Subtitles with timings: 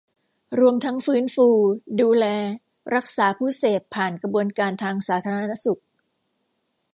[0.59, 1.47] รวมทั้งฟื้นฟู
[2.01, 2.25] ดูแล
[2.95, 5.81] รักษาผู้เสพผ่านกระบวนการทางสาธารณสุข